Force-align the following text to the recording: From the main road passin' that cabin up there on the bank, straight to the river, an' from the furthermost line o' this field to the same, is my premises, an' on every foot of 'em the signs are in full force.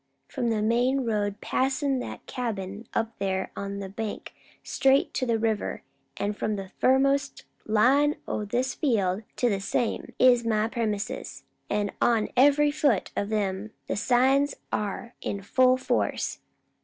From 0.29 0.49
the 0.49 0.63
main 0.63 1.01
road 1.05 1.41
passin' 1.41 1.99
that 1.99 2.25
cabin 2.25 2.87
up 2.91 3.15
there 3.19 3.51
on 3.55 3.77
the 3.77 3.87
bank, 3.87 4.33
straight 4.63 5.13
to 5.13 5.27
the 5.27 5.37
river, 5.37 5.83
an' 6.17 6.33
from 6.33 6.55
the 6.55 6.71
furthermost 6.79 7.43
line 7.67 8.15
o' 8.27 8.43
this 8.43 8.73
field 8.73 9.21
to 9.35 9.47
the 9.47 9.59
same, 9.61 10.13
is 10.17 10.43
my 10.43 10.67
premises, 10.67 11.43
an' 11.69 11.91
on 12.01 12.29
every 12.35 12.71
foot 12.71 13.11
of 13.15 13.31
'em 13.31 13.73
the 13.85 13.95
signs 13.95 14.55
are 14.73 15.13
in 15.21 15.43
full 15.43 15.77
force. 15.77 16.39